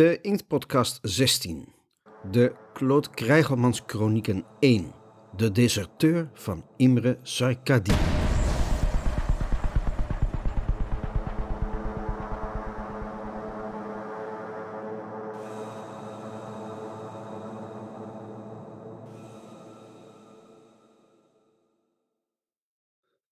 [0.00, 1.72] De Inktpodcast 16.
[2.30, 4.92] De Claude Krijgelmans Chronieken 1.
[5.36, 7.92] De deserteur van Imre Sarkadi.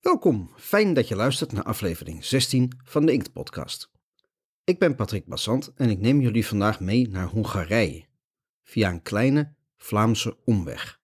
[0.01, 3.98] Welkom, fijn dat je luistert naar aflevering 16 van de Inktpodcast.
[4.69, 8.05] Ik ben Patrick Bassant en ik neem jullie vandaag mee naar Hongarije,
[8.63, 11.01] via een kleine Vlaamse omweg.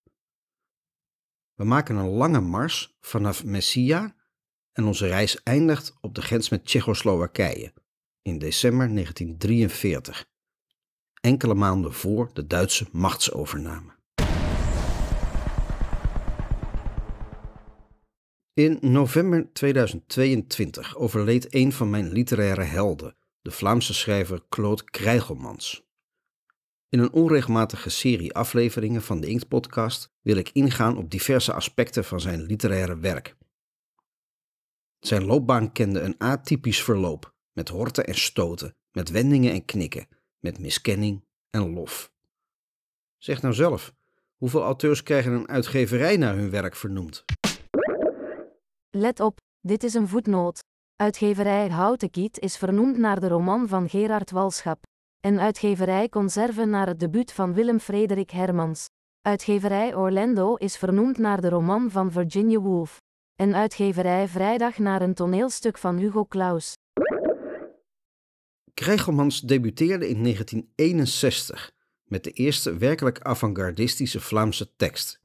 [1.55, 4.17] We maken een lange mars vanaf Messia
[4.73, 7.73] en onze reis eindigt op de grens met Tsjechoslowakije
[8.23, 10.27] in december 1943,
[11.21, 13.93] enkele maanden voor de Duitse machtsovername.
[18.55, 25.87] In november 2022 overleed een van mijn literaire helden, de Vlaamse schrijver Claude Krijgelmans.
[26.89, 32.21] In een onregelmatige serie afleveringen van de Inktpodcast wil ik ingaan op diverse aspecten van
[32.21, 33.37] zijn literaire werk.
[34.99, 40.09] Zijn loopbaan kende een atypisch verloop, met horten en stoten, met wendingen en knikken,
[40.39, 42.13] met miskenning en lof.
[43.19, 43.95] Zeg nou zelf,
[44.37, 47.25] hoeveel auteurs krijgen een uitgeverij naar hun werk vernoemd?
[48.91, 50.61] Let op, dit is een voetnoot.
[50.97, 54.83] Uitgeverij Houten Kiet is vernoemd naar de roman van Gerard Walschap.
[55.21, 58.87] En uitgeverij Conserve naar het debuut van Willem Frederik Hermans.
[59.21, 63.01] Uitgeverij Orlando is vernoemd naar de roman van Virginia Woolf.
[63.35, 66.73] En uitgeverij Vrijdag naar een toneelstuk van Hugo Claus.
[68.75, 71.73] Krijgelmans debuteerde in 1961
[72.05, 75.21] met de eerste werkelijk avant-gardistische Vlaamse tekst.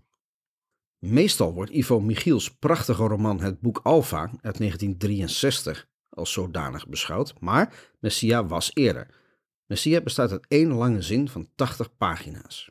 [1.00, 7.92] Meestal wordt Ivo Michiels prachtige roman Het Boek Alpha uit 1963 als zodanig beschouwd, maar
[8.00, 9.08] Messia was eerder.
[9.66, 12.70] Messia bestaat uit één lange zin van 80 pagina's.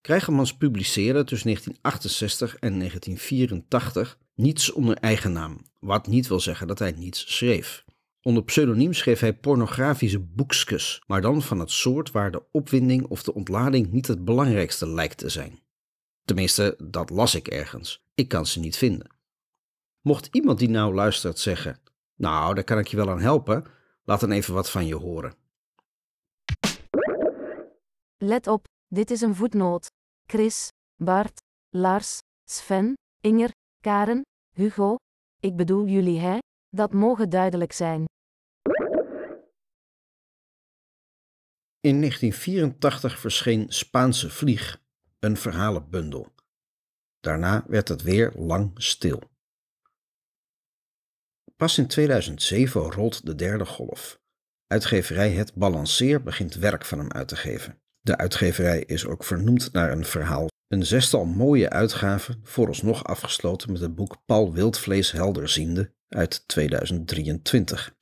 [0.00, 6.78] Krijgemans publiceerde tussen 1968 en 1984 niets onder eigen naam, wat niet wil zeggen dat
[6.78, 7.84] hij niets schreef.
[8.22, 13.22] Onder pseudoniem schreef hij pornografische boekskes, maar dan van het soort waar de opwinding of
[13.22, 15.58] de ontlading niet het belangrijkste lijkt te zijn.
[16.28, 18.04] Tenminste, dat las ik ergens.
[18.14, 19.10] Ik kan ze niet vinden.
[20.00, 21.80] Mocht iemand die nou luistert zeggen:
[22.14, 23.64] Nou, daar kan ik je wel aan helpen,
[24.04, 25.34] laat dan even wat van je horen.
[28.16, 29.86] Let op, dit is een voetnoot.
[30.26, 33.50] Chris, Bart, Lars, Sven, Inger,
[33.80, 34.22] Karen,
[34.54, 34.96] Hugo,
[35.40, 36.38] ik bedoel jullie hè,
[36.68, 38.04] dat mogen duidelijk zijn.
[41.80, 44.86] In 1984 verscheen Spaanse Vlieg,
[45.18, 46.34] een verhalenbundel.
[47.20, 49.22] Daarna werd het weer lang stil.
[51.56, 54.20] Pas in 2007 rolt de derde golf.
[54.66, 57.80] Uitgeverij Het Balanceer begint werk van hem uit te geven.
[58.00, 60.46] De uitgeverij is ook vernoemd naar een verhaal.
[60.68, 67.96] Een zestal mooie uitgaven, vooralsnog afgesloten met het boek Paul Wildvlees Helderziende uit 2023.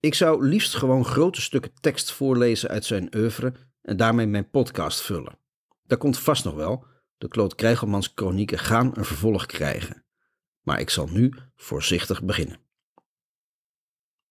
[0.00, 3.52] Ik zou liefst gewoon grote stukken tekst voorlezen uit zijn oeuvre
[3.82, 5.38] en daarmee mijn podcast vullen.
[5.86, 6.86] Dat komt vast nog wel.
[7.16, 10.04] De Claude Krijgelmans chronieken gaan een vervolg krijgen.
[10.60, 12.60] Maar ik zal nu voorzichtig beginnen.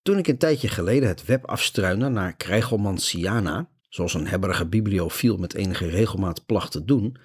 [0.02, 5.54] Toen ik een tijdje geleden het web afstruinde naar Krijgelmansiana, zoals een hebberige bibliofiel met
[5.54, 7.16] enige regelmaat placht te doen,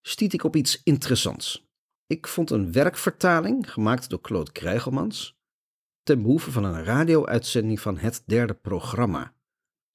[0.00, 1.68] stiet ik op iets interessants.
[2.06, 5.40] Ik vond een werkvertaling, gemaakt door Claude Krijgelmans,
[6.02, 9.34] ten behoeve van een radio-uitzending van het derde programma,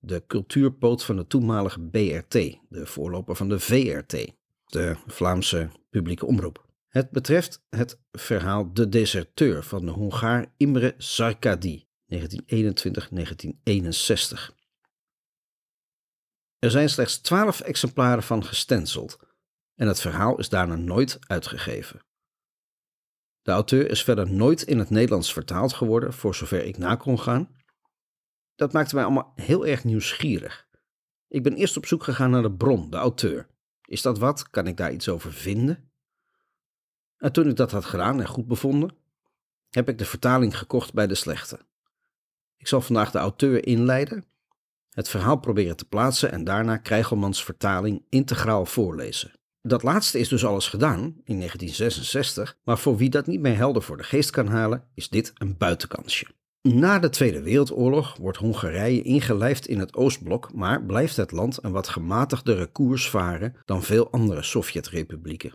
[0.05, 2.31] de cultuurpoot van de toenmalige BRT,
[2.69, 4.33] de voorloper van de VRT,
[4.65, 6.65] de Vlaamse publieke omroep.
[6.87, 12.15] Het betreft het verhaal De Deserteur van de Hongaar Imre Sarkadi, 1921-1961.
[16.59, 19.19] Er zijn slechts twaalf exemplaren van gestenceld
[19.75, 22.01] en het verhaal is daarna nooit uitgegeven.
[23.41, 27.19] De auteur is verder nooit in het Nederlands vertaald geworden, voor zover ik na kon
[27.19, 27.49] gaan,
[28.55, 30.67] dat maakte mij allemaal heel erg nieuwsgierig.
[31.27, 33.47] Ik ben eerst op zoek gegaan naar de bron, de auteur.
[33.85, 34.49] Is dat wat?
[34.49, 35.91] Kan ik daar iets over vinden?
[37.17, 38.95] En toen ik dat had gedaan en goed bevonden,
[39.69, 41.59] heb ik de vertaling gekocht bij de slechte.
[42.57, 44.25] Ik zal vandaag de auteur inleiden,
[44.89, 49.31] het verhaal proberen te plaatsen en daarna Krijgelmans vertaling integraal voorlezen.
[49.61, 53.81] Dat laatste is dus alles gedaan in 1966, maar voor wie dat niet meer helder
[53.81, 56.27] voor de geest kan halen, is dit een buitenkansje.
[56.69, 61.71] Na de Tweede Wereldoorlog wordt Hongarije ingelijfd in het Oostblok, maar blijft het land een
[61.71, 65.53] wat gematigdere koers varen dan veel andere Sovjetrepublieken.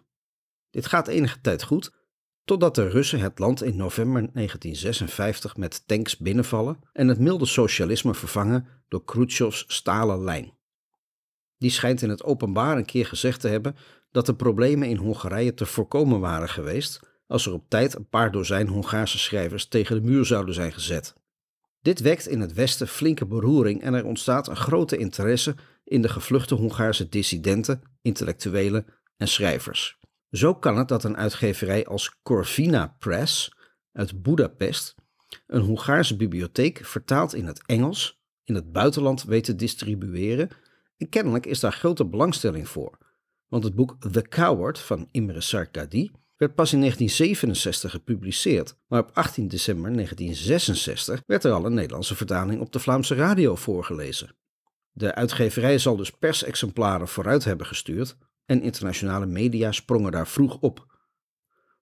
[0.70, 1.92] Dit gaat enige tijd goed,
[2.44, 8.14] totdat de Russen het land in november 1956 met tanks binnenvallen en het milde socialisme
[8.14, 10.52] vervangen door Khrushchevs stalen lijn.
[11.58, 13.76] Die schijnt in het openbaar een keer gezegd te hebben
[14.10, 18.32] dat de problemen in Hongarije te voorkomen waren geweest als er op tijd een paar
[18.32, 21.14] dozijn Hongaarse schrijvers tegen de muur zouden zijn gezet.
[21.80, 25.54] Dit wekt in het Westen flinke beroering en er ontstaat een grote interesse
[25.84, 28.86] in de gevluchte Hongaarse dissidenten, intellectuelen
[29.16, 29.98] en schrijvers.
[30.30, 33.52] Zo kan het dat een uitgeverij als Corvina Press
[33.92, 34.94] uit Budapest
[35.46, 40.50] een Hongaarse bibliotheek vertaald in het Engels in het buitenland weet te distribueren
[40.96, 42.98] en kennelijk is daar grote belangstelling voor,
[43.48, 49.10] want het boek The Coward van Imre Sarkadi werd pas in 1967 gepubliceerd, maar op
[49.12, 54.36] 18 december 1966 werd er al een Nederlandse vertaling op de Vlaamse radio voorgelezen.
[54.92, 60.86] De uitgeverij zal dus persexemplaren vooruit hebben gestuurd en internationale media sprongen daar vroeg op.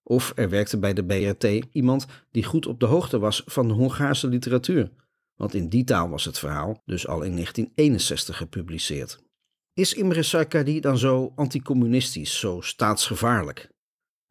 [0.03, 3.75] Of er werkte bij de BRT iemand die goed op de hoogte was van de
[3.75, 4.91] Hongaarse literatuur,
[5.35, 9.25] want in die taal was het verhaal dus al in 1961 gepubliceerd.
[9.73, 13.75] Is Imre Sarkadi dan zo anticommunistisch, zo staatsgevaarlijk?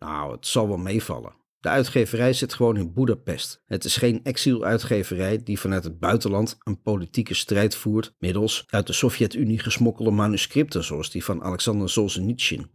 [0.05, 1.35] Nou, het zal wel meevallen.
[1.59, 3.61] De uitgeverij zit gewoon in Boedapest.
[3.65, 8.93] Het is geen exieluitgeverij die vanuit het buitenland een politieke strijd voert middels uit de
[8.93, 12.69] Sovjet-Unie gesmokkelde manuscripten zoals die van Alexander Solzhenitsyn.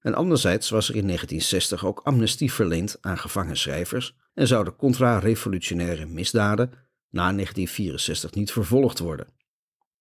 [0.00, 6.06] En anderzijds was er in 1960 ook amnestie verleend aan gevangen schrijvers en zouden contra-revolutionaire
[6.06, 6.70] misdaden
[7.10, 9.26] na 1964 niet vervolgd worden.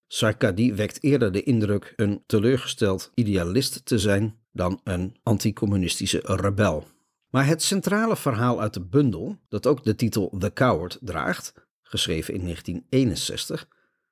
[0.08, 6.88] Sarkadi wekt eerder de indruk een teleurgesteld idealist te zijn dan een anticommunistische rebel.
[7.30, 12.34] Maar het centrale verhaal uit de bundel, dat ook de titel The Coward draagt, geschreven
[12.34, 13.68] in 1961,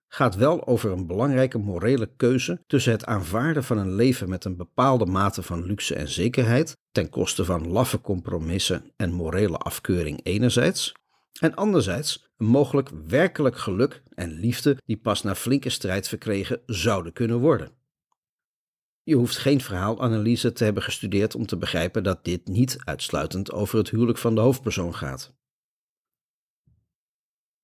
[0.07, 4.57] gaat wel over een belangrijke morele keuze tussen het aanvaarden van een leven met een
[4.57, 10.93] bepaalde mate van luxe en zekerheid, ten koste van laffe compromissen en morele afkeuring enerzijds,
[11.39, 17.13] en anderzijds een mogelijk werkelijk geluk en liefde die pas na flinke strijd verkregen zouden
[17.13, 17.71] kunnen worden.
[19.07, 23.77] Je hoeft geen verhaalanalyse te hebben gestudeerd om te begrijpen dat dit niet uitsluitend over
[23.77, 25.33] het huwelijk van de hoofdpersoon gaat.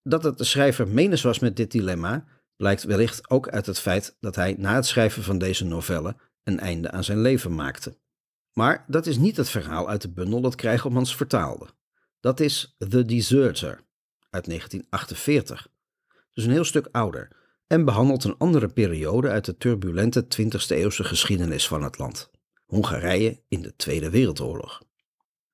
[0.03, 2.25] Dat het de schrijver menens was met dit dilemma,
[2.55, 6.59] blijkt wellicht ook uit het feit dat hij na het schrijven van deze novelle een
[6.59, 7.97] einde aan zijn leven maakte.
[8.53, 11.67] Maar dat is niet het verhaal uit de bundel dat Krijgelmans vertaalde.
[12.19, 13.85] Dat is The Deserter
[14.29, 15.67] uit 1948,
[16.33, 21.03] dus een heel stuk ouder en behandelt een andere periode uit de turbulente 20e eeuwse
[21.03, 22.31] geschiedenis van het land:
[22.65, 24.81] Hongarije in de Tweede Wereldoorlog.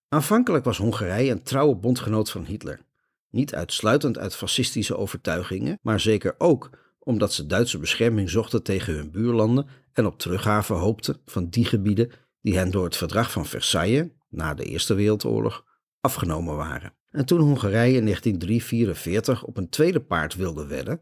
[0.09, 2.81] Aanvankelijk was Hongarije een trouwe bondgenoot van Hitler,
[3.29, 6.69] niet uitsluitend uit fascistische overtuigingen, maar zeker ook
[6.99, 12.11] omdat ze Duitse bescherming zochten tegen hun buurlanden en op teruggave hoopten van die gebieden
[12.41, 15.65] die hen door het verdrag van Versailles, na de Eerste Wereldoorlog,
[15.99, 16.93] afgenomen waren.
[17.09, 20.99] En toen Hongarije in 1943 op een tweede paard wilde wedden,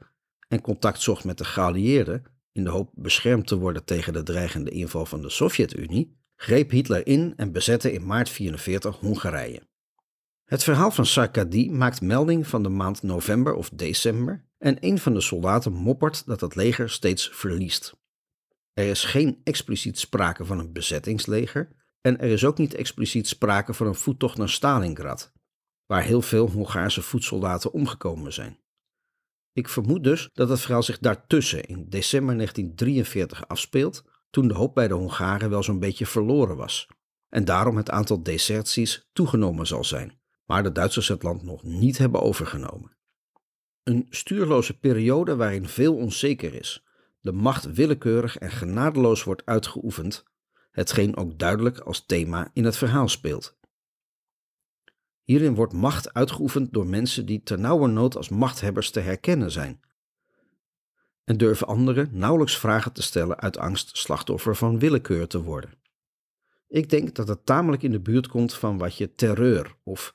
[0.48, 4.70] en contact zocht met de geallieerden in de hoop beschermd te worden tegen de dreigende
[4.70, 9.62] inval van de Sovjet-Unie, greep Hitler in en bezette in maart 1944 Hongarije.
[10.44, 15.14] Het verhaal van Sarkadi maakt melding van de maand november of december en een van
[15.14, 17.96] de soldaten moppert dat het leger steeds verliest.
[18.74, 21.70] Er is geen expliciet sprake van een bezettingsleger
[22.02, 25.34] en er is ook niet expliciet sprake van een voettocht naar Stalingrad,
[25.86, 28.60] waar heel veel Hongaarse voetsoldaten omgekomen zijn.
[29.58, 34.74] Ik vermoed dus dat het verhaal zich daartussen in december 1943 afspeelt, toen de hoop
[34.74, 36.88] bij de Hongaren wel zo'n beetje verloren was.
[37.30, 41.98] En daarom het aantal deserties toegenomen zal zijn, maar de Duitsers het land nog niet
[41.98, 42.98] hebben overgenomen.
[43.84, 46.84] Een stuurloze periode waarin veel onzeker is,
[47.22, 50.24] de macht willekeurig en genadeloos wordt uitgeoefend,
[50.72, 53.57] hetgeen ook duidelijk als thema in het verhaal speelt.
[55.28, 59.80] Hierin wordt macht uitgeoefend door mensen die ternauwernood als machthebbers te herkennen zijn.
[61.24, 65.74] En durven anderen nauwelijks vragen te stellen uit angst slachtoffer van willekeur te worden.
[66.68, 70.14] Ik denk dat het tamelijk in de buurt komt van wat je terreur of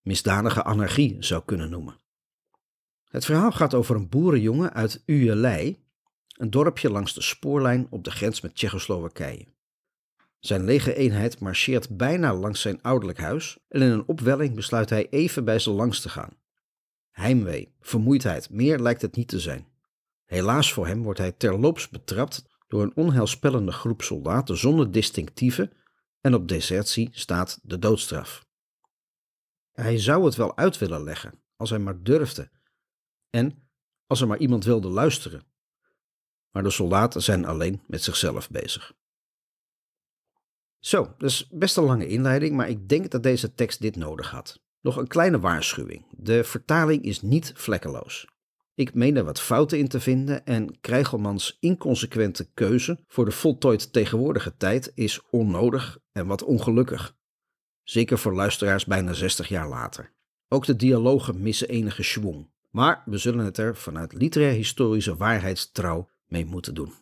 [0.00, 1.98] misdanige anarchie zou kunnen noemen.
[3.04, 5.84] Het verhaal gaat over een boerenjongen uit Ujelei,
[6.36, 9.46] een dorpje langs de spoorlijn op de grens met Tsjechoslowakije.
[10.42, 15.44] Zijn legereenheid marcheert bijna langs zijn ouderlijk huis en in een opwelling besluit hij even
[15.44, 16.36] bij ze langs te gaan.
[17.10, 19.66] Heimwee, vermoeidheid, meer lijkt het niet te zijn.
[20.24, 25.72] Helaas voor hem wordt hij terloops betrapt door een onheilspellende groep soldaten zonder distinctieve
[26.20, 28.46] en op desertie staat de doodstraf.
[29.72, 32.50] Hij zou het wel uit willen leggen als hij maar durfde
[33.30, 33.68] en
[34.06, 35.46] als er maar iemand wilde luisteren.
[36.50, 39.00] Maar de soldaten zijn alleen met zichzelf bezig.
[40.82, 44.60] Zo, dus best een lange inleiding, maar ik denk dat deze tekst dit nodig had.
[44.80, 46.06] Nog een kleine waarschuwing.
[46.10, 48.26] De vertaling is niet vlekkeloos.
[48.74, 53.92] Ik meen er wat fouten in te vinden en Krijgelmans inconsequente keuze voor de voltooid
[53.92, 57.16] tegenwoordige tijd is onnodig en wat ongelukkig.
[57.82, 60.12] Zeker voor luisteraars bijna 60 jaar later.
[60.48, 62.50] Ook de dialogen missen enige schwung.
[62.70, 66.92] Maar we zullen het er vanuit literair-historische waarheidstrouw mee moeten doen.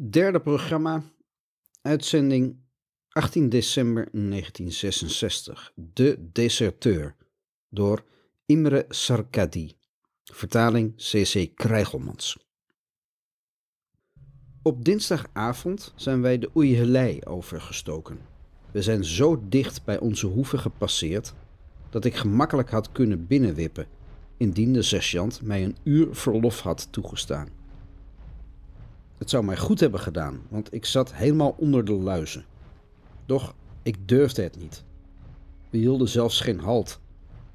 [0.00, 1.02] Derde programma,
[1.82, 2.56] uitzending
[3.08, 5.72] 18 december 1966.
[5.74, 7.16] De Deserteur
[7.68, 8.04] door
[8.46, 9.76] Imre Sarkadi.
[10.24, 11.50] Vertaling C.C.
[11.54, 12.46] Krijgelmans.
[14.62, 18.18] Op dinsdagavond zijn wij de Oeihelei overgestoken.
[18.70, 21.34] We zijn zo dicht bij onze hoeve gepasseerd
[21.90, 23.86] dat ik gemakkelijk had kunnen binnenwippen
[24.36, 27.57] indien de sergeant mij een uur verlof had toegestaan.
[29.18, 32.44] Het zou mij goed hebben gedaan, want ik zat helemaal onder de luizen.
[33.26, 34.84] Doch ik durfde het niet.
[35.70, 37.00] We hielden zelfs geen halt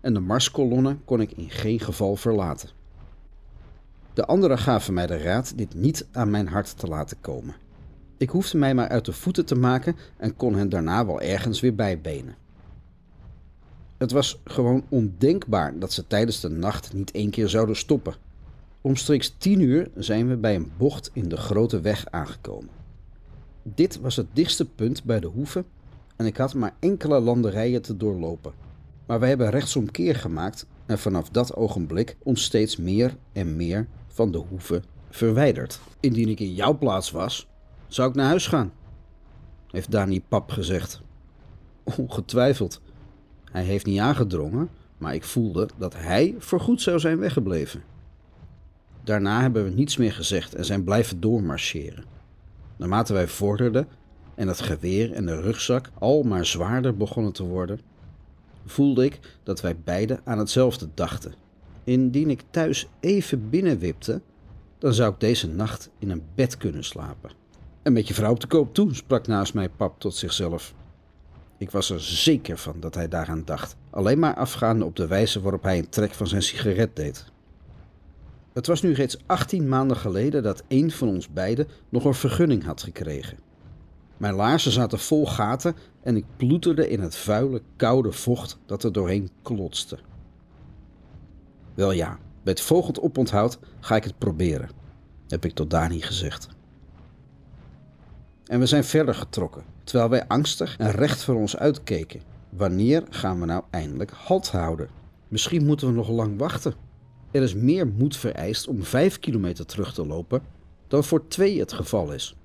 [0.01, 2.69] en de marskolonne kon ik in geen geval verlaten.
[4.13, 7.55] De anderen gaven mij de raad dit niet aan mijn hart te laten komen.
[8.17, 11.59] Ik hoefde mij maar uit de voeten te maken en kon hen daarna wel ergens
[11.59, 12.35] weer bijbenen.
[13.97, 18.15] Het was gewoon ondenkbaar dat ze tijdens de nacht niet één keer zouden stoppen.
[18.85, 22.69] Omstreeks tien uur zijn we bij een bocht in de grote weg aangekomen.
[23.63, 25.65] Dit was het dichtste punt bij de hoeve
[26.15, 28.53] en ik had maar enkele landerijen te doorlopen.
[29.05, 34.31] Maar we hebben rechtsomkeer gemaakt en vanaf dat ogenblik ons steeds meer en meer van
[34.31, 35.79] de hoeve verwijderd.
[35.99, 37.47] Indien ik in jouw plaats was,
[37.87, 38.73] zou ik naar huis gaan,
[39.67, 41.01] heeft Dani Pap gezegd.
[41.83, 42.81] Ongetwijfeld.
[43.51, 47.91] Hij heeft niet aangedrongen, maar ik voelde dat hij voorgoed zou zijn weggebleven.
[49.03, 52.03] Daarna hebben we niets meer gezegd en zijn blijven doormarcheren.
[52.77, 53.87] Naarmate wij vorderden
[54.35, 57.79] en het geweer en de rugzak al maar zwaarder begonnen te worden,
[58.65, 61.33] voelde ik dat wij beiden aan hetzelfde dachten.
[61.83, 64.21] Indien ik thuis even binnenwipte,
[64.77, 67.31] dan zou ik deze nacht in een bed kunnen slapen.
[67.81, 70.73] En met je vrouw op de koop toe, sprak naast mij pap tot zichzelf.
[71.57, 75.41] Ik was er zeker van dat hij daaraan dacht, alleen maar afgaande op de wijze
[75.41, 77.31] waarop hij een trek van zijn sigaret deed.
[78.53, 82.63] Het was nu reeds 18 maanden geleden dat een van ons beiden nog een vergunning
[82.63, 83.37] had gekregen.
[84.17, 88.91] Mijn laarzen zaten vol gaten en ik ploeterde in het vuile, koude vocht dat er
[88.91, 89.99] doorheen klotste.
[91.73, 94.69] Wel ja, bij het volgend oponthoud ga ik het proberen,
[95.27, 96.47] heb ik tot Dani gezegd.
[98.45, 102.21] En we zijn verder getrokken, terwijl wij angstig en recht voor ons uitkeken.
[102.49, 104.89] Wanneer gaan we nou eindelijk halt houden?
[105.27, 106.73] Misschien moeten we nog lang wachten.
[107.33, 110.41] Er is meer moed vereist om vijf kilometer terug te lopen
[110.87, 112.35] dan voor twee het geval is.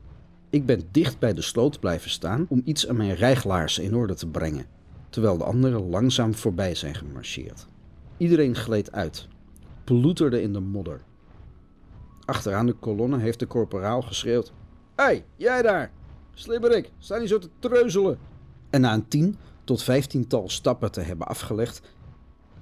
[0.50, 4.14] Ik ben dicht bij de sloot blijven staan om iets aan mijn rijglaarzen in orde
[4.14, 4.66] te brengen,
[5.08, 7.66] terwijl de anderen langzaam voorbij zijn gemarcheerd.
[8.16, 9.28] Iedereen gleed uit,
[9.84, 11.00] ploeterde in de modder.
[12.24, 14.52] Achteraan de kolonne heeft de korporaal geschreeuwd:
[14.96, 15.90] Hé, hey, jij daar!
[16.34, 18.18] Slibberik, sta niet zo te treuzelen!
[18.70, 21.82] En na een tien tot vijftiental stappen te hebben afgelegd,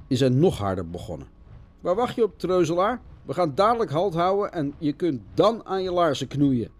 [0.09, 1.35] is hij nog harder begonnen.
[1.87, 3.01] Waar wacht je op, treuzelaar?
[3.23, 6.71] We gaan dadelijk halt houden en je kunt dan aan je laarzen knoeien.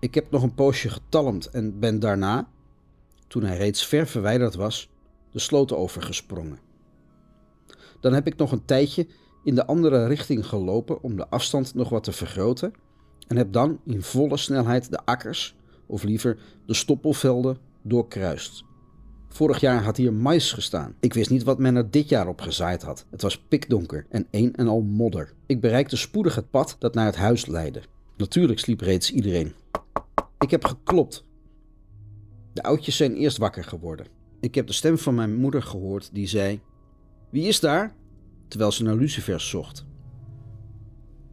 [0.00, 2.48] Ik heb nog een poosje getalmd en ben daarna,
[3.26, 4.90] toen hij reeds ver verwijderd was,
[5.30, 6.58] de sloot overgesprongen.
[8.00, 9.06] Dan heb ik nog een tijdje
[9.44, 12.74] in de andere richting gelopen om de afstand nog wat te vergroten
[13.26, 15.56] en heb dan in volle snelheid de akkers,
[15.86, 18.64] of liever de stoppelvelden, doorkruist.
[19.28, 20.94] Vorig jaar had hier mais gestaan.
[21.00, 23.06] Ik wist niet wat men er dit jaar op gezaaid had.
[23.10, 25.32] Het was pikdonker en een en al modder.
[25.46, 27.82] Ik bereikte spoedig het pad dat naar het huis leidde.
[28.16, 29.52] Natuurlijk sliep reeds iedereen.
[30.38, 31.24] Ik heb geklopt.
[32.52, 34.06] De oudjes zijn eerst wakker geworden.
[34.40, 36.60] Ik heb de stem van mijn moeder gehoord die zei:
[37.30, 37.96] Wie is daar?
[38.48, 39.86] terwijl ze naar lucifers zocht.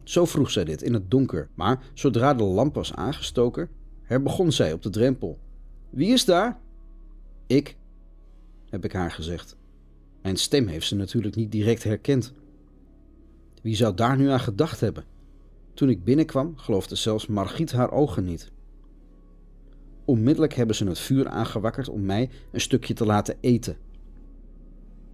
[0.02, 3.68] Zo vroeg zij dit in het donker, maar zodra de lamp was aangestoken,
[4.02, 5.38] herbegon zij op de drempel.
[5.90, 6.60] Wie is daar?
[7.46, 7.76] Ik,
[8.70, 9.56] heb ik haar gezegd.
[10.22, 12.32] Mijn stem heeft ze natuurlijk niet direct herkend.
[13.62, 15.04] Wie zou daar nu aan gedacht hebben?
[15.74, 18.50] Toen ik binnenkwam, geloofde zelfs Margriet haar ogen niet.
[20.04, 23.76] Onmiddellijk hebben ze het vuur aangewakkerd om mij een stukje te laten eten.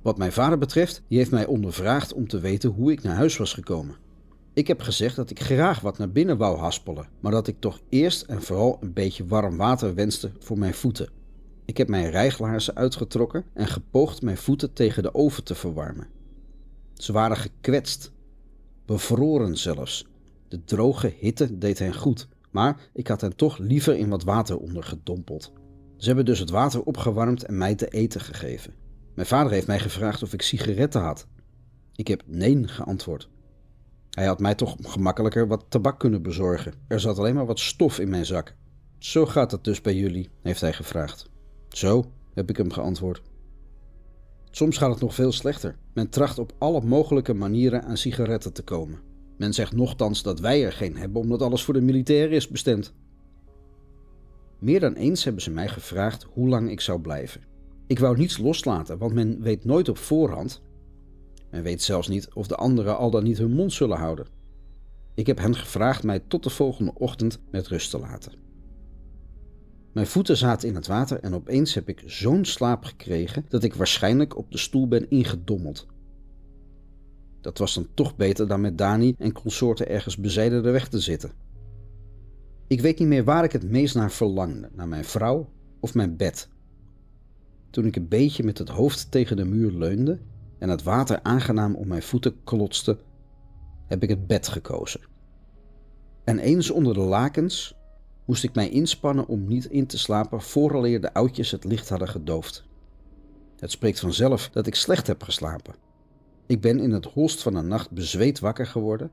[0.02, 3.37] Wat mijn vader betreft, die heeft mij ondervraagd om te weten hoe ik naar huis
[3.37, 3.97] was gekomen.
[4.52, 7.80] Ik heb gezegd dat ik graag wat naar binnen wou haspelen, maar dat ik toch
[7.88, 11.09] eerst en vooral een beetje warm water wenste voor mijn voeten.
[11.64, 16.09] Ik heb mijn rijglaarzen uitgetrokken en gepoogd mijn voeten tegen de oven te verwarmen.
[16.95, 18.12] Ze waren gekwetst,
[18.87, 20.07] bevroren zelfs.
[20.49, 24.59] De droge hitte deed hen goed, maar ik had hen toch liever in wat water
[24.59, 25.52] ondergedompeld.
[25.97, 28.75] Ze hebben dus het water opgewarmd en mij te eten gegeven.
[29.14, 31.26] Mijn vader heeft mij gevraagd of ik sigaretten had.
[31.95, 33.28] Ik heb nee geantwoord.
[34.11, 36.75] Hij had mij toch gemakkelijker wat tabak kunnen bezorgen.
[36.88, 38.54] Er zat alleen maar wat stof in mijn zak.
[38.99, 41.31] Zo gaat het dus bij jullie, heeft hij gevraagd.
[41.72, 43.22] Zo, heb ik hem geantwoord.
[44.50, 45.76] Soms gaat het nog veel slechter.
[45.92, 48.98] Men tracht op alle mogelijke manieren aan sigaretten te komen.
[49.36, 52.94] Men zegt nochtans dat wij er geen hebben omdat alles voor de militairen is bestemd.
[54.58, 57.40] Meer dan eens hebben ze mij gevraagd hoe lang ik zou blijven.
[57.86, 60.62] Ik wou niets loslaten, want men weet nooit op voorhand.
[61.50, 64.26] Men weet zelfs niet of de anderen al dan niet hun mond zullen houden.
[65.14, 68.32] Ik heb hen gevraagd mij tot de volgende ochtend met rust te laten.
[69.92, 73.75] Mijn voeten zaten in het water en opeens heb ik zo'n slaap gekregen dat ik
[73.75, 75.87] waarschijnlijk op de stoel ben ingedommeld.
[77.40, 81.00] Dat was dan toch beter dan met Dani en consorten ergens bezijden de weg te
[81.00, 81.32] zitten.
[82.66, 85.49] Ik weet niet meer waar ik het meest naar verlangde: naar mijn vrouw
[85.80, 86.49] of mijn bed.
[87.70, 90.18] Toen ik een beetje met het hoofd tegen de muur leunde
[90.58, 92.99] en het water aangenaam om mijn voeten klotste,
[93.87, 95.00] heb ik het bed gekozen.
[96.25, 97.75] En eens onder de lakens
[98.24, 102.08] moest ik mij inspannen om niet in te slapen vooraleer de oudjes het licht hadden
[102.08, 102.64] gedoofd.
[103.58, 105.74] Het spreekt vanzelf dat ik slecht heb geslapen.
[106.46, 109.10] Ik ben in het holst van de nacht bezweet wakker geworden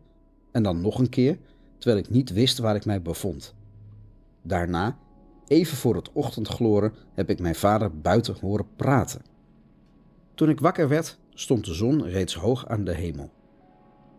[0.52, 1.38] en dan nog een keer,
[1.78, 3.54] terwijl ik niet wist waar ik mij bevond.
[4.42, 4.98] Daarna,
[5.48, 9.22] even voor het ochtendgloren, heb ik mijn vader buiten horen praten.
[10.34, 13.32] Toen ik wakker werd, stond de zon reeds hoog aan de hemel.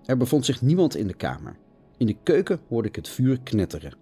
[0.04, 1.56] Er bevond zich niemand in de kamer.
[1.96, 3.94] In de keuken hoorde ik het vuur knetteren.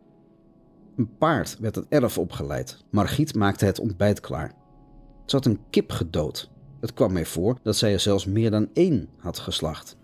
[0.98, 2.84] Een paard werd het erf opgeleid.
[2.90, 4.52] Margriet maakte het ontbijt klaar.
[5.26, 6.50] Ze had een kip gedood.
[6.80, 9.96] Het kwam mij voor dat zij er zelfs meer dan één had geslacht.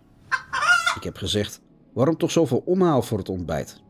[0.96, 1.60] Ik heb gezegd:
[1.92, 3.82] Waarom toch zoveel omhaal voor het ontbijt?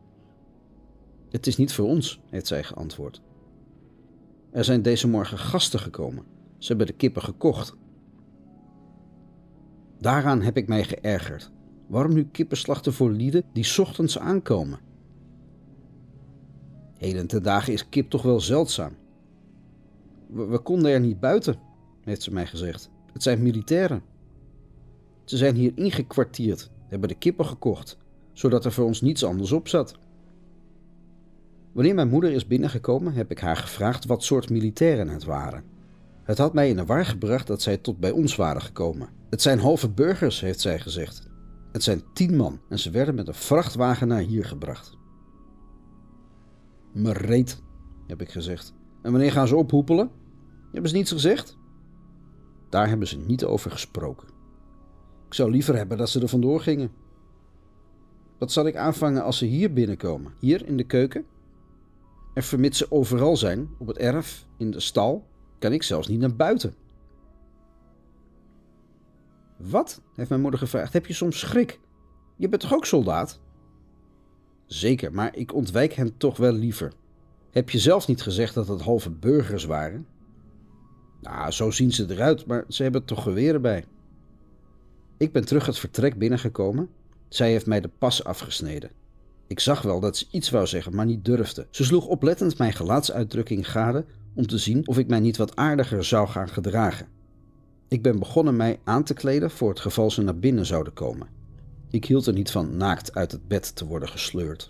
[1.29, 3.21] Het is niet voor ons, heeft zij geantwoord.
[4.51, 6.23] Er zijn deze morgen gasten gekomen.
[6.57, 7.75] Ze hebben de kippen gekocht.
[9.99, 11.51] Daaraan heb ik mij geërgerd.
[11.87, 14.79] Waarom nu kippen slachten voor lieden die ochtends aankomen?
[16.97, 18.93] Heden ten dagen is kip toch wel zeldzaam.
[20.27, 21.55] We, we konden er niet buiten,
[22.01, 22.89] heeft ze mij gezegd.
[23.13, 24.01] Het zijn militairen.
[25.23, 27.97] Ze zijn hier ingekwartierd, hebben de kippen gekocht,
[28.33, 29.97] zodat er voor ons niets anders op zat.
[31.71, 35.63] Wanneer mijn moeder is binnengekomen, heb ik haar gevraagd wat soort militairen het waren.
[36.23, 39.09] Het had mij in de war gebracht dat zij tot bij ons waren gekomen.
[39.29, 41.27] Het zijn halve burgers, heeft zij gezegd.
[41.71, 44.97] Het zijn tien man en ze werden met een vrachtwagen naar hier gebracht.
[46.95, 47.61] Me reet,
[48.07, 48.73] heb ik gezegd.
[49.01, 50.11] En wanneer gaan ze ophoepelen?
[50.71, 51.57] Hebben ze niets gezegd?
[52.69, 54.27] Daar hebben ze niet over gesproken.
[55.27, 56.91] Ik zou liever hebben dat ze er vandoor gingen.
[58.37, 60.33] Wat zal ik aanvangen als ze hier binnenkomen?
[60.39, 61.25] Hier in de keuken?
[62.33, 65.27] En vermits ze overal zijn, op het erf, in de stal,
[65.59, 66.75] kan ik zelfs niet naar buiten.
[69.57, 70.01] Wat?
[70.13, 70.93] heeft mijn moeder gevraagd.
[70.93, 71.79] Heb je soms schrik?
[72.35, 73.39] Je bent toch ook soldaat?
[74.65, 76.93] Zeker, maar ik ontwijk hen toch wel liever.
[77.51, 80.07] Heb je zelf niet gezegd dat het halve burgers waren?
[81.21, 83.85] Nou, zo zien ze eruit, maar ze hebben toch geweren bij.
[85.17, 86.89] Ik ben terug het vertrek binnengekomen.
[87.29, 88.91] Zij heeft mij de pas afgesneden.
[89.47, 91.67] Ik zag wel dat ze iets wou zeggen, maar niet durfde.
[91.69, 96.03] Ze sloeg oplettend mijn gelaatsuitdrukking gade om te zien of ik mij niet wat aardiger
[96.03, 97.07] zou gaan gedragen.
[97.87, 101.27] Ik ben begonnen mij aan te kleden voor het geval ze naar binnen zouden komen.
[101.95, 104.69] Ik hield er niet van naakt uit het bed te worden gesleurd.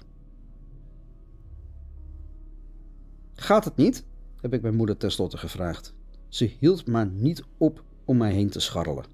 [3.33, 4.03] Gaat het niet?
[4.41, 5.93] heb ik mijn moeder tenslotte gevraagd.
[6.27, 9.05] Ze hield maar niet op om mij heen te scharrelen.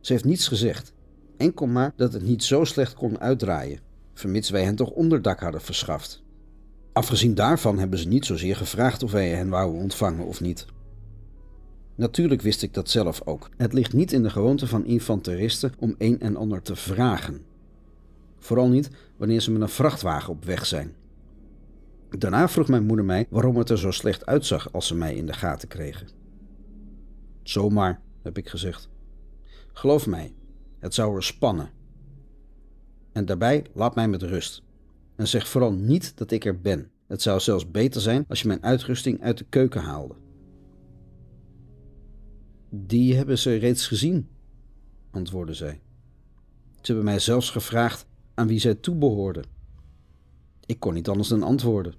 [0.00, 0.92] Ze heeft niets gezegd,
[1.36, 3.80] enkel maar dat het niet zo slecht kon uitdraaien,
[4.14, 6.22] vermits wij hen toch onderdak hadden verschaft.
[6.92, 10.66] Afgezien daarvan hebben ze niet zozeer gevraagd of wij hen wouden ontvangen of niet.
[12.00, 13.48] Natuurlijk wist ik dat zelf ook.
[13.56, 17.44] Het ligt niet in de gewoonte van infanteristen om een en ander te vragen.
[18.38, 20.94] Vooral niet wanneer ze met een vrachtwagen op weg zijn.
[22.18, 25.26] Daarna vroeg mijn moeder mij waarom het er zo slecht uitzag als ze mij in
[25.26, 26.08] de gaten kregen.
[27.42, 28.88] Zomaar, heb ik gezegd.
[29.72, 30.32] Geloof mij,
[30.78, 31.70] het zou er spannen.
[33.12, 34.62] En daarbij laat mij met rust.
[35.16, 36.90] En zeg vooral niet dat ik er ben.
[37.06, 40.14] Het zou zelfs beter zijn als je mijn uitrusting uit de keuken haalde.
[42.70, 44.28] Die hebben ze reeds gezien,
[45.10, 45.80] antwoordde zij.
[46.80, 49.44] Ze hebben mij zelfs gevraagd aan wie zij toebehoorden.
[50.66, 51.94] Ik kon niet anders dan antwoorden.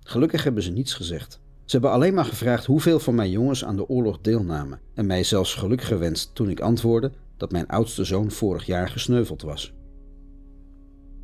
[0.00, 1.40] Gelukkig hebben ze niets gezegd.
[1.64, 5.24] Ze hebben alleen maar gevraagd hoeveel van mijn jongens aan de oorlog deelnamen en mij
[5.24, 9.74] zelfs geluk gewenst toen ik antwoordde dat mijn oudste zoon vorig jaar gesneuveld was.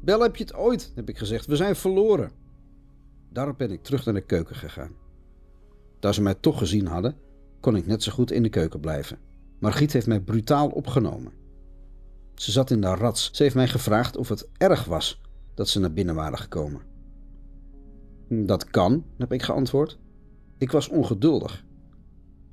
[0.01, 1.47] Bel heb je het ooit, heb ik gezegd.
[1.47, 2.31] We zijn verloren.
[3.31, 4.93] Daarop ben ik terug naar de keuken gegaan.
[6.01, 7.17] Daar ze mij toch gezien hadden,
[7.65, 9.19] kon ik net zo goed in de keuken blijven.
[9.59, 11.33] Margriet heeft mij brutaal opgenomen.
[12.35, 13.31] Ze zat in de rats.
[13.33, 15.21] Ze heeft mij gevraagd of het erg was
[15.55, 16.81] dat ze naar binnen waren gekomen.
[18.29, 19.99] Dat kan, heb ik geantwoord.
[20.59, 21.65] Ik was ongeduldig.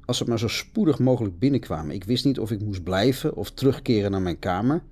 [0.05, 1.95] Als ze maar zo spoedig mogelijk binnenkwamen.
[1.95, 4.83] Ik wist niet of ik moest blijven of terugkeren naar mijn kamer,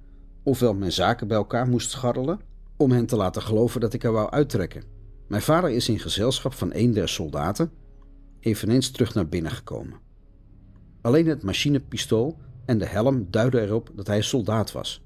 [0.44, 2.40] ofwel mijn zaken bij elkaar moest scharrelen,
[2.78, 4.84] om hen te laten geloven dat ik er wou uittrekken.
[5.28, 7.72] Mijn vader is in gezelschap van een der soldaten
[8.40, 10.08] eveneens terug naar binnen gekomen.
[11.02, 15.02] Alleen het machinepistool en de helm duiden erop dat hij soldaat was.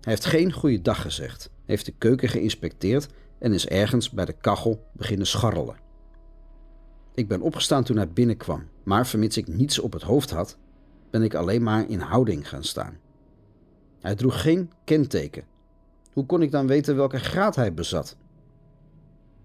[0.00, 4.32] Hij heeft geen goede dag gezegd, heeft de keuken geïnspecteerd en is ergens bij de
[4.32, 5.76] kachel beginnen scharrelen.
[7.14, 10.58] Ik ben opgestaan toen hij binnenkwam, maar vermits ik niets op het hoofd had,
[11.10, 12.96] ben ik alleen maar in houding gaan staan.
[14.00, 15.44] Hij droeg geen kenteken.
[16.12, 18.16] Hoe kon ik dan weten welke graad hij bezat?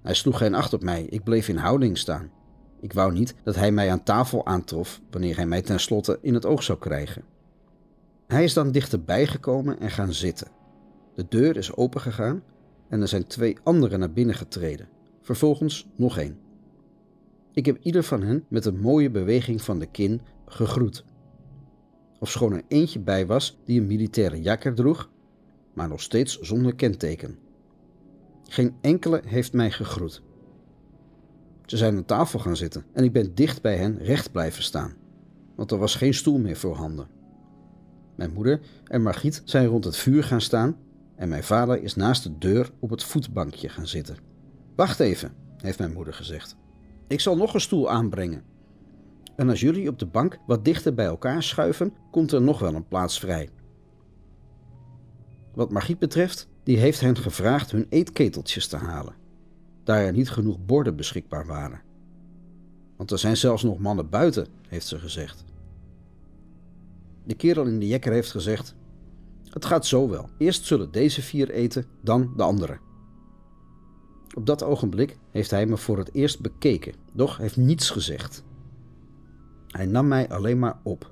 [0.01, 2.31] Hij sloeg geen acht op mij, ik bleef in houding staan.
[2.79, 6.45] Ik wou niet dat hij mij aan tafel aantrof wanneer hij mij tenslotte in het
[6.45, 7.23] oog zou krijgen.
[8.27, 10.47] Hij is dan dichterbij gekomen en gaan zitten.
[11.15, 12.43] De deur is opengegaan
[12.89, 14.89] en er zijn twee anderen naar binnen getreden.
[15.21, 16.39] Vervolgens nog één.
[17.51, 21.05] Ik heb ieder van hen met een mooie beweging van de kin gegroet.
[22.19, 25.09] Ofschoon er eentje bij was die een militaire jakker droeg,
[25.73, 27.37] maar nog steeds zonder kenteken.
[28.43, 30.21] Geen enkele heeft mij gegroet.
[31.67, 34.93] Ze zijn aan tafel gaan zitten en ik ben dicht bij hen recht blijven staan,
[35.55, 37.07] want er was geen stoel meer voorhanden.
[38.15, 40.77] Mijn moeder en Margriet zijn rond het vuur gaan staan
[41.15, 44.17] en mijn vader is naast de deur op het voetbankje gaan zitten.
[44.75, 46.55] Wacht even, heeft mijn moeder gezegd.
[47.07, 48.43] Ik zal nog een stoel aanbrengen.
[49.35, 52.75] En als jullie op de bank wat dichter bij elkaar schuiven, komt er nog wel
[52.75, 53.49] een plaats vrij.
[55.53, 59.15] Wat Margriet betreft, die heeft hen gevraagd hun eetketeltjes te halen,
[59.87, 61.81] daar er niet genoeg borden beschikbaar waren.
[62.97, 65.43] Want er zijn zelfs nog mannen buiten, heeft ze gezegd.
[67.23, 68.75] De kerel in de jekker heeft gezegd:
[69.43, 70.29] Het gaat zo wel.
[70.37, 72.79] Eerst zullen deze vier eten, dan de anderen.
[74.35, 78.43] Op dat ogenblik heeft hij me voor het eerst bekeken, doch heeft niets gezegd.
[79.67, 81.11] Hij nam mij alleen maar op.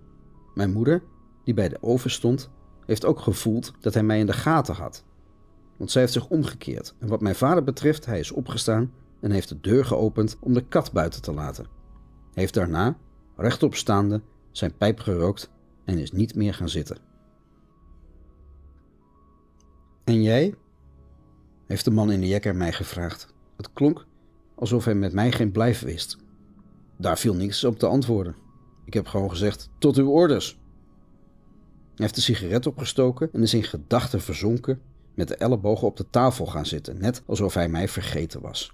[0.53, 1.03] Mijn moeder,
[1.43, 2.49] die bij de oven stond,
[2.85, 5.03] heeft ook gevoeld dat hij mij in de gaten had.
[5.77, 9.49] Want zij heeft zich omgekeerd en wat mijn vader betreft, hij is opgestaan en heeft
[9.49, 11.63] de deur geopend om de kat buiten te laten.
[12.33, 12.97] Hij heeft daarna,
[13.35, 15.51] rechtop staande, zijn pijp gerookt
[15.83, 16.97] en is niet meer gaan zitten.
[20.03, 20.55] En jij?
[21.65, 23.33] heeft de man in de jekker mij gevraagd.
[23.57, 24.05] Het klonk
[24.55, 26.17] alsof hij met mij geen blijf wist.
[26.97, 28.35] Daar viel niks op te antwoorden.
[28.85, 30.59] Ik heb gewoon gezegd: Tot uw orders.
[31.95, 34.81] Hij heeft de sigaret opgestoken en is in gedachten verzonken,
[35.15, 38.73] met de ellebogen op de tafel gaan zitten, net alsof hij mij vergeten was.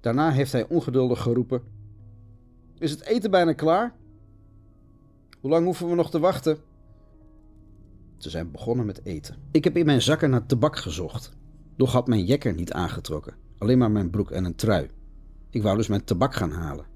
[0.00, 1.62] Daarna heeft hij ongeduldig geroepen:
[2.78, 3.94] Is het eten bijna klaar?
[5.40, 6.58] Hoe lang hoeven we nog te wachten?
[8.16, 9.36] Ze zijn begonnen met eten.
[9.50, 11.30] Ik heb in mijn zakken naar tabak gezocht,
[11.76, 14.90] doch had mijn jekker niet aangetrokken, alleen maar mijn broek en een trui.
[15.50, 16.86] Ik wou dus mijn tabak gaan halen.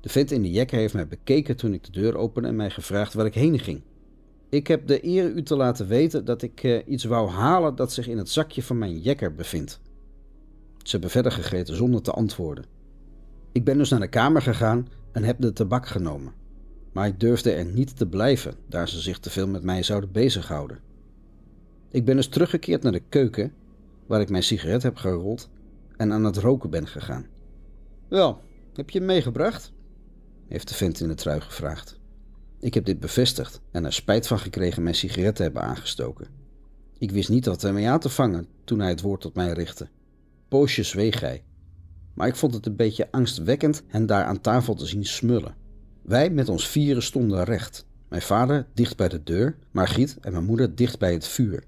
[0.00, 2.70] De vent in de jekker heeft mij bekeken toen ik de deur opende en mij
[2.70, 3.82] gevraagd waar ik heen ging.
[4.48, 7.92] Ik heb de eer u te laten weten dat ik uh, iets wou halen dat
[7.92, 9.80] zich in het zakje van mijn jekker bevindt.
[10.82, 12.64] Ze hebben verder gegeten zonder te antwoorden.
[13.52, 16.32] Ik ben dus naar de kamer gegaan en heb de tabak genomen
[16.98, 20.12] maar ik durfde er niet te blijven, daar ze zich te veel met mij zouden
[20.12, 20.78] bezighouden.
[21.90, 23.52] Ik ben dus teruggekeerd naar de keuken,
[24.06, 25.50] waar ik mijn sigaret heb gerold
[25.96, 27.26] en aan het roken ben gegaan.
[28.08, 28.40] Wel,
[28.74, 29.72] heb je hem meegebracht?
[30.48, 31.98] heeft de vent in de trui gevraagd.
[32.60, 36.26] Ik heb dit bevestigd en er spijt van gekregen mijn sigaret te hebben aangestoken.
[36.98, 39.88] Ik wist niet wat ermee aan te vangen toen hij het woord tot mij richtte.
[40.48, 41.44] Poosje zweeg hij,
[42.14, 45.54] maar ik vond het een beetje angstwekkend hen daar aan tafel te zien smullen.
[46.02, 47.86] Wij met ons vieren stonden recht.
[48.08, 51.64] Mijn vader dicht bij de deur, Margriet en mijn moeder dicht bij het vuur.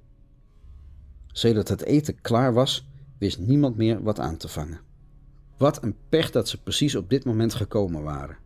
[1.27, 4.81] Sedert het eten klaar was, wist niemand meer wat aan te vangen.
[5.57, 8.37] Wat een pech dat ze precies op dit moment gekomen waren.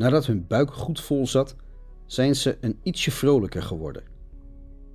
[0.00, 1.54] Nadat hun buik goed vol zat,
[2.06, 4.02] zijn ze een ietsje vrolijker geworden.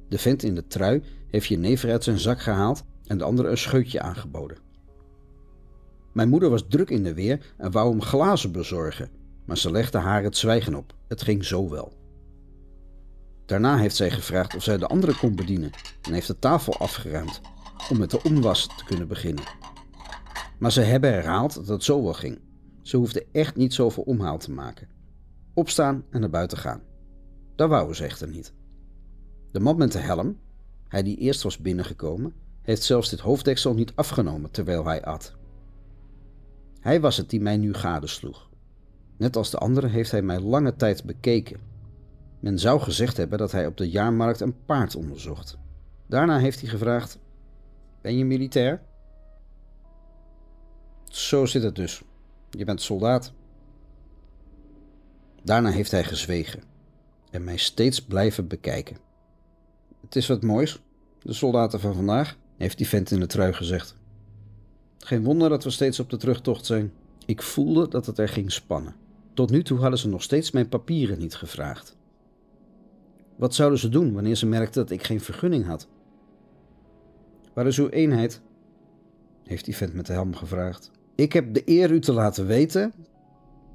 [0.10, 3.50] De vent in de trui heeft je never uit zijn zak gehaald en de andere
[3.50, 4.58] een scheutje aangeboden.
[6.14, 9.10] Mijn moeder was druk in de weer en wou hem glazen bezorgen,
[9.46, 10.94] maar ze legde haar het zwijgen op.
[11.08, 11.94] Het ging zo wel.
[13.46, 17.42] Daarna heeft zij gevraagd of zij de andere kon bedienen en heeft de tafel afgeruimd
[17.90, 19.44] om met de omwas te kunnen beginnen.
[20.60, 22.40] Maar ze hebben herhaald dat het zo wel ging.
[22.82, 24.95] Ze hoefden echt niet zoveel omhaal te maken.
[25.58, 26.82] Opstaan en naar buiten gaan.
[27.56, 28.54] Dat wouden ze echter niet.
[29.52, 30.40] De man met de helm,
[30.88, 35.36] hij die eerst was binnengekomen, heeft zelfs dit hoofddeksel niet afgenomen terwijl hij at.
[36.80, 38.50] Hij was het die mij nu gadesloeg.
[39.18, 41.60] Net als de andere heeft hij mij lange tijd bekeken.
[42.40, 45.58] Men zou gezegd hebben dat hij op de jaarmarkt een paard onderzocht.
[46.08, 47.20] Daarna heeft hij gevraagd:
[48.02, 48.82] Ben je militair?
[51.04, 52.04] Zo zit het dus.
[52.50, 53.34] Je bent soldaat.
[55.46, 56.64] Daarna heeft hij gezwegen
[57.30, 58.98] en mij steeds blijven bekijken.
[60.02, 60.82] Het is wat moois,
[61.22, 63.96] de soldaten van vandaag, heeft die vent in de trui gezegd.
[64.98, 66.94] Geen wonder dat we steeds op de terugtocht zijn.
[67.26, 68.96] Ik voelde dat het er ging spannen.
[69.34, 71.98] Tot nu toe hadden ze nog steeds mijn papieren niet gevraagd.
[73.36, 75.88] Wat zouden ze doen wanneer ze merkten dat ik geen vergunning had?
[77.54, 78.42] Waar is uw eenheid?
[79.44, 80.92] heeft die vent met de helm gevraagd.
[81.16, 82.94] Ik heb de eer u te laten weten,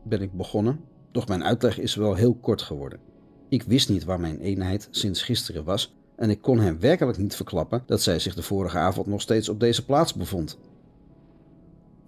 [0.03, 0.81] ben ik begonnen,
[1.13, 3.01] doch mijn uitleg is wel heel kort geworden.
[3.49, 7.37] Ik wist niet waar mijn eenheid sinds gisteren was en ik kon hem werkelijk niet
[7.37, 10.59] verklappen dat zij zich de vorige avond nog steeds op deze plaats bevond.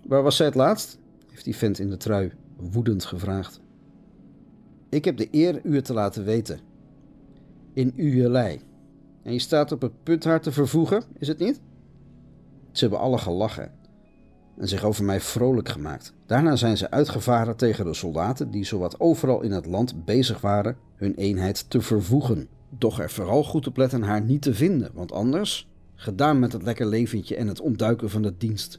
[0.07, 0.99] Waar was zij het laatst?
[1.31, 3.61] heeft die vent in de trui woedend gevraagd.
[4.89, 6.61] Ik heb de eer u het te laten weten.
[7.73, 8.61] In Ujelei.
[9.23, 11.61] En je staat op het punt haar te vervoegen, is het niet?
[12.73, 13.73] Ze hebben alle gelachen
[14.59, 16.15] en zich over mij vrolijk gemaakt.
[16.27, 20.77] Daarna zijn ze uitgevaren tegen de soldaten die zowat overal in het land bezig waren
[20.97, 22.49] hun eenheid te vervoegen.
[22.79, 26.63] Doch er vooral goed op letten haar niet te vinden, want anders, gedaan met het
[26.63, 28.79] lekker leventje en het ontduiken van de dienst.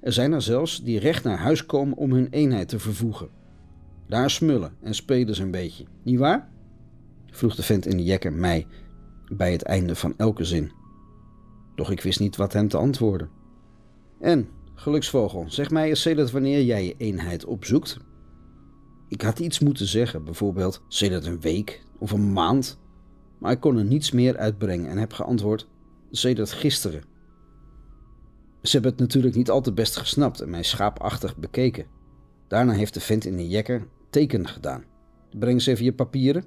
[0.00, 3.28] Er zijn er zelfs die recht naar huis komen om hun eenheid te vervoegen.
[4.06, 6.48] Daar smullen en spelen ze een beetje, niet waar?
[7.30, 8.66] vroeg de vent in de jekker mij
[9.32, 10.72] bij het einde van elke zin.
[11.74, 13.28] Doch ik wist niet wat hem te antwoorden.
[14.20, 14.48] En,
[14.80, 17.98] geluksvogel, zeg mij eens sedert wanneer jij je eenheid opzoekt.
[19.08, 22.78] Ik had iets moeten zeggen, bijvoorbeeld sedert een week of een maand,
[23.38, 25.68] maar ik kon er niets meer uitbrengen en heb geantwoord
[26.10, 27.02] sedert gisteren.
[28.62, 31.86] Ze hebben het natuurlijk niet al te best gesnapt en mij schaapachtig bekeken.
[32.48, 34.84] Daarna heeft de vent in de jekker teken gedaan.
[35.30, 36.44] Breng eens even je papieren.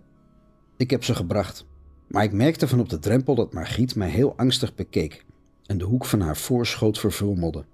[0.78, 1.66] Ik heb ze gebracht,
[2.08, 5.26] maar ik merkte van op de drempel dat Margriet mij heel angstig bekeek
[5.66, 7.66] en de hoek van haar voorschoot verfrommelde.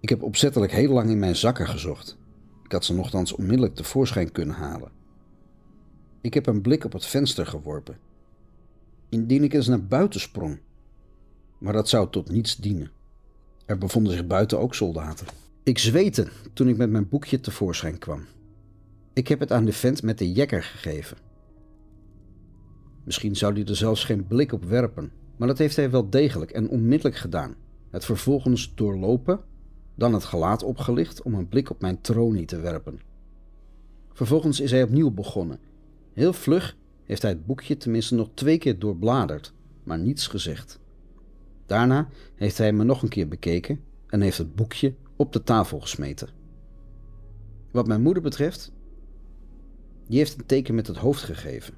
[0.00, 2.18] Ik heb opzettelijk heel lang in mijn zakken gezocht.
[2.64, 4.90] Ik had ze nogthans onmiddellijk tevoorschijn kunnen halen.
[6.20, 7.98] Ik heb een blik op het venster geworpen.
[9.08, 10.58] Indien ik eens naar buiten sprong.
[11.58, 12.90] Maar dat zou tot niets dienen.
[13.66, 15.26] Er bevonden zich buiten ook soldaten.
[15.62, 18.24] Ik zweette toen ik met mijn boekje tevoorschijn kwam.
[19.12, 21.16] Ik heb het aan de vent met de jekker gegeven.
[23.04, 26.50] Misschien zou hij er zelfs geen blik op werpen, maar dat heeft hij wel degelijk
[26.50, 27.54] en onmiddellijk gedaan.
[27.90, 29.40] Het vervolgens doorlopen,
[30.00, 33.00] dan het gelaat opgelicht om een blik op mijn tronie te werpen.
[34.12, 35.60] Vervolgens is hij opnieuw begonnen.
[36.12, 40.78] Heel vlug heeft hij het boekje tenminste nog twee keer doorbladerd, maar niets gezegd.
[41.66, 45.80] Daarna heeft hij me nog een keer bekeken en heeft het boekje op de tafel
[45.80, 46.28] gesmeten.
[47.70, 48.72] Wat mijn moeder betreft,
[50.06, 51.74] die heeft een teken met het hoofd gegeven.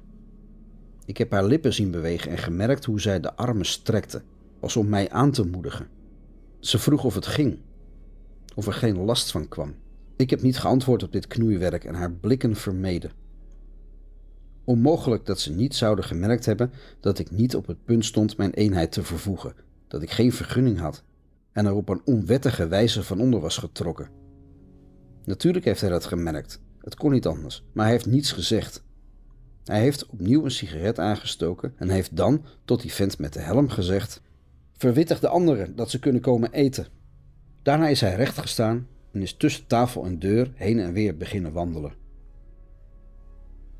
[1.05, 4.21] Ik heb haar lippen zien bewegen en gemerkt hoe zij de armen strekte,
[4.59, 5.87] als om mij aan te moedigen.
[6.59, 7.59] Ze vroeg of het ging,
[8.55, 9.75] of er geen last van kwam.
[10.15, 13.11] Ik heb niet geantwoord op dit knoeiwerk en haar blikken vermeden.
[14.63, 18.53] Onmogelijk dat ze niet zouden gemerkt hebben dat ik niet op het punt stond mijn
[18.53, 19.55] eenheid te vervoegen,
[19.87, 21.03] dat ik geen vergunning had
[21.51, 24.09] en er op een onwettige wijze van onder was getrokken.
[25.25, 28.83] Natuurlijk heeft hij dat gemerkt, het kon niet anders, maar hij heeft niets gezegd.
[29.63, 33.69] Hij heeft opnieuw een sigaret aangestoken en heeft dan tot die vent met de helm
[33.69, 34.21] gezegd:
[34.77, 36.87] Verwittig de anderen dat ze kunnen komen eten.
[37.63, 41.51] Daarna is hij recht gestaan en is tussen tafel en deur heen en weer beginnen
[41.53, 41.93] wandelen.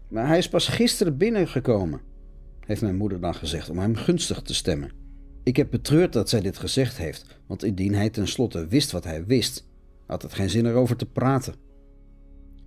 [0.08, 2.02] Maar hij is pas gisteren binnengekomen,
[2.60, 4.92] heeft mijn moeder dan gezegd om hem gunstig te stemmen.
[5.44, 9.26] Ik heb betreurd dat zij dit gezegd heeft, want indien hij tenslotte wist wat hij
[9.26, 9.68] wist,
[10.06, 11.56] had het geen zin erover te praten.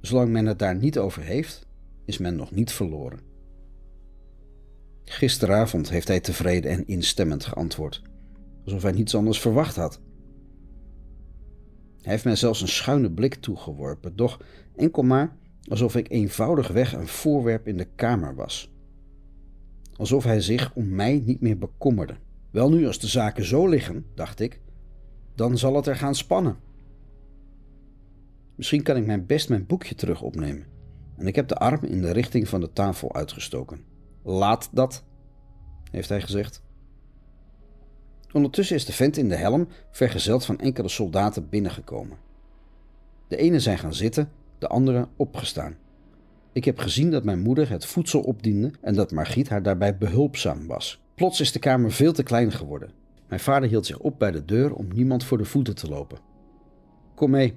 [0.01, 1.67] Zolang men het daar niet over heeft,
[2.05, 3.21] is men nog niet verloren.
[5.05, 8.03] Gisteravond heeft hij tevreden en instemmend geantwoord,
[8.65, 10.01] alsof hij niets anders verwacht had.
[12.07, 14.41] Hij heeft mij zelfs een schuine blik toegeworpen, doch
[14.77, 15.37] enkel maar
[15.69, 18.73] alsof ik eenvoudigweg een voorwerp in de kamer was.
[19.97, 22.17] Alsof hij zich om mij niet meer bekommerde.
[22.51, 24.61] Wel nu, als de zaken zo liggen, dacht ik,
[25.35, 26.57] dan zal het er gaan spannen.
[28.55, 30.67] Misschien kan ik mijn best mijn boekje terug opnemen.
[31.17, 33.85] En ik heb de arm in de richting van de tafel uitgestoken.
[34.23, 35.05] Laat dat,
[35.91, 36.63] heeft hij gezegd.
[38.37, 42.17] Ondertussen is de vent in de helm, vergezeld van enkele soldaten, binnengekomen.
[43.29, 45.77] De ene zijn gaan zitten, de andere opgestaan.
[46.53, 50.67] Ik heb gezien dat mijn moeder het voedsel opdiende en dat Margriet haar daarbij behulpzaam
[50.67, 51.03] was.
[51.15, 52.91] Plots is de kamer veel te klein geworden.
[53.29, 56.19] Mijn vader hield zich op bij de deur om niemand voor de voeten te lopen.
[57.15, 57.55] Kom mee,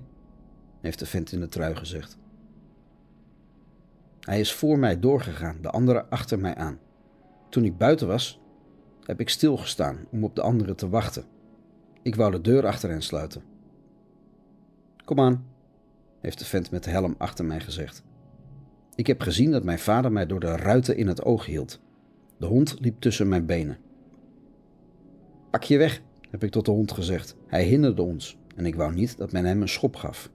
[0.81, 2.17] heeft de vent in de trui gezegd.
[4.19, 6.79] Hij is voor mij doorgegaan, de andere achter mij aan.
[7.49, 8.38] Toen ik buiten was,
[9.10, 11.24] heb ik stilgestaan om op de anderen te wachten.
[12.02, 13.41] Ik wou de deur achter hen sluiten.
[15.06, 15.45] Kom aan,
[16.19, 18.04] heeft de vent met de helm achter mij gezegd.
[18.95, 21.80] Ik heb gezien dat mijn vader mij door de ruiten in het oog hield.
[22.38, 23.78] De hond liep tussen mijn benen.
[25.50, 27.36] Pak je weg, heb ik tot de hond gezegd.
[27.48, 30.30] Hij hinderde ons en ik wou niet dat men hem een schop gaf.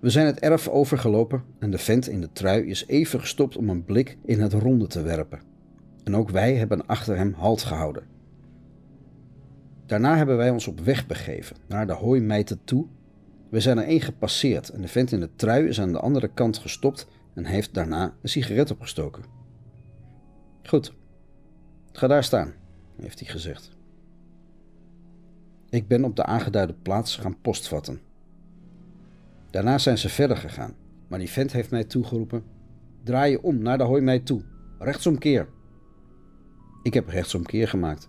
[0.00, 3.68] We zijn het erf overgelopen en de vent in de trui is even gestopt om
[3.68, 5.54] een blik in het ronde te werpen.
[6.06, 8.02] En ook wij hebben achter hem halt gehouden.
[9.86, 12.86] Daarna hebben wij ons op weg begeven naar de hooimijten toe.
[13.48, 16.28] We zijn er één gepasseerd en de vent in de trui is aan de andere
[16.28, 19.24] kant gestopt en heeft daarna een sigaret opgestoken.
[20.62, 20.92] Goed,
[21.92, 22.52] ga daar staan,
[23.00, 23.70] heeft hij gezegd.
[25.70, 28.00] Ik ben op de aangeduide plaats gaan postvatten.
[29.50, 30.74] Daarna zijn ze verder gegaan,
[31.08, 32.44] maar die vent heeft mij toegeroepen:
[33.02, 34.42] Draai je om naar de hooimeid toe,
[34.78, 35.54] rechtsomkeer.
[36.86, 38.08] Ik heb rechtsomkeer gemaakt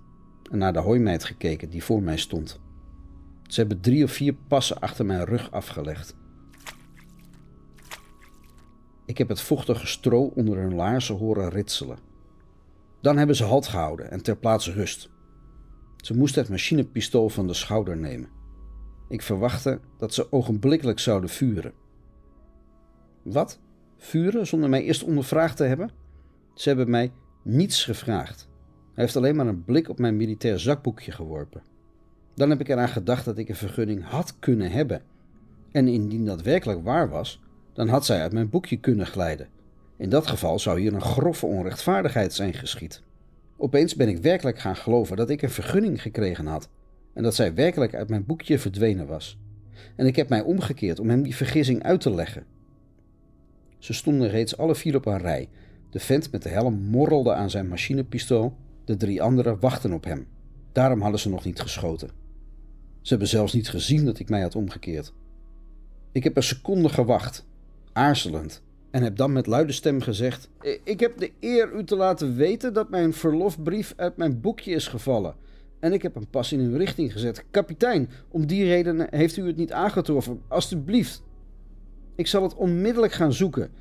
[0.52, 2.60] en naar de hooimeid gekeken die voor mij stond.
[3.44, 6.16] Ze hebben drie of vier passen achter mijn rug afgelegd.
[9.06, 11.98] Ik heb het vochtige stro onder hun laarzen horen ritselen.
[13.02, 15.10] Dan hebben ze halt gehouden en ter plaatse rust.
[15.96, 18.30] Ze moesten het machinepistool van de schouder nemen.
[19.10, 21.74] Ik verwachtte dat ze ogenblikkelijk zouden vuren.
[23.24, 23.60] Wat?
[23.98, 25.92] Vuren zonder mij eerst ondervraagd te hebben?
[26.54, 27.12] Ze hebben mij
[27.44, 28.48] niets gevraagd.
[28.98, 31.62] Hij heeft alleen maar een blik op mijn militair zakboekje geworpen.
[32.36, 35.02] Dan heb ik eraan gedacht dat ik een vergunning had kunnen hebben.
[35.72, 37.42] En indien dat werkelijk waar was,
[37.74, 39.48] dan had zij uit mijn boekje kunnen glijden.
[39.98, 43.02] In dat geval zou hier een grove onrechtvaardigheid zijn geschied.
[43.58, 46.70] Opeens ben ik werkelijk gaan geloven dat ik een vergunning gekregen had
[47.14, 49.38] en dat zij werkelijk uit mijn boekje verdwenen was.
[49.96, 52.46] En ik heb mij omgekeerd om hem die vergissing uit te leggen.
[53.78, 55.50] Ze stonden reeds alle vier op een rij.
[55.90, 58.56] De vent met de helm morrelde aan zijn machinepistool,
[58.88, 60.28] de drie anderen wachten op hem.
[60.72, 62.10] Daarom hadden ze nog niet geschoten.
[63.02, 65.14] Ze hebben zelfs niet gezien dat ik mij had omgekeerd.
[66.12, 67.46] Ik heb een seconde gewacht,
[67.94, 70.50] aarzelend, en heb dan met luide stem gezegd:
[70.84, 74.88] Ik heb de eer u te laten weten dat mijn verlofbrief uit mijn boekje is
[74.88, 75.36] gevallen.
[75.80, 77.46] En ik heb hem pas in uw richting gezet.
[77.52, 80.42] Kapitein, om die reden heeft u het niet aangetroffen.
[80.48, 81.24] Alsjeblieft.
[82.16, 83.72] Ik zal het onmiddellijk gaan zoeken.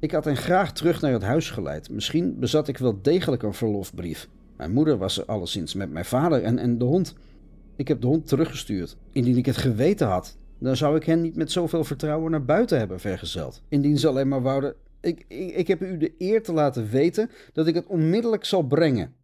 [0.00, 1.90] Ik had hen graag terug naar het huis geleid.
[1.90, 4.28] Misschien bezat ik wel degelijk een verlofbrief.
[4.56, 7.14] Mijn moeder was er alleszins met mijn vader en, en de hond.
[7.76, 8.96] Ik heb de hond teruggestuurd.
[9.12, 12.78] Indien ik het geweten had, dan zou ik hen niet met zoveel vertrouwen naar buiten
[12.78, 13.62] hebben vergezeld.
[13.68, 14.74] Indien ze alleen maar wouden.
[15.00, 19.14] Ik, ik, heb u de eer te laten weten dat ik het onmiddellijk zal brengen,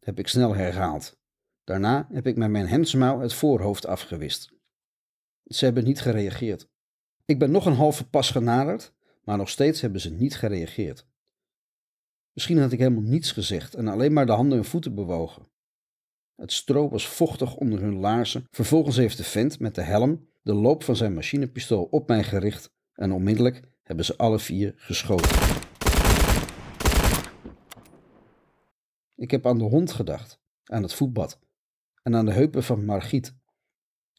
[0.00, 1.18] heb ik snel herhaald.
[1.64, 4.52] Daarna heb ik met mijn hemdsmouw het voorhoofd afgewist.
[5.44, 6.68] Ze hebben niet gereageerd.
[7.24, 8.92] Ik ben nog een halve pas genaderd,
[9.26, 11.06] maar nog steeds hebben ze niet gereageerd.
[12.32, 15.48] Misschien had ik helemaal niets gezegd en alleen maar de handen en voeten bewogen.
[16.34, 18.44] Het stro was vochtig onder hun laarzen.
[18.50, 22.70] Vervolgens heeft de vent met de helm de loop van zijn machinepistool op mij gericht
[22.92, 25.36] en onmiddellijk hebben ze alle vier geschoten.
[29.14, 31.40] Ik heb aan de hond gedacht, aan het voetbad
[32.02, 33.36] en aan de heupen van Margriet,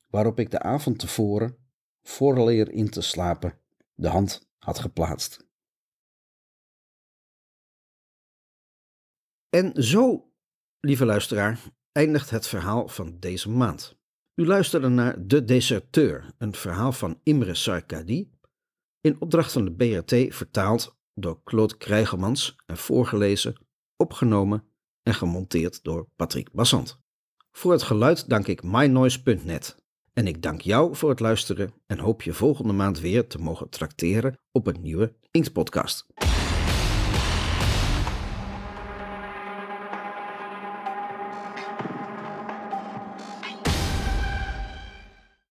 [0.07, 1.57] waarop ik de avond tevoren,
[2.01, 3.59] vooraleer in te slapen,
[3.93, 5.45] de hand had geplaatst.
[9.49, 10.31] En zo,
[10.79, 13.97] lieve luisteraar, eindigt het verhaal van deze maand.
[14.35, 18.31] U luisterde naar De Deserteur, een verhaal van Imre Sarkadi,
[19.01, 26.09] in opdracht van de BRT vertaald door Claude Krijgemans en voorgelezen, opgenomen en gemonteerd door
[26.15, 26.99] Patrick Bassant.
[27.51, 29.86] Voor het geluid dank ik mynoise.net.
[30.17, 33.69] En ik dank jou voor het luisteren en hoop je volgende maand weer te mogen
[33.69, 36.05] trakteren op een nieuwe Inktpodcast.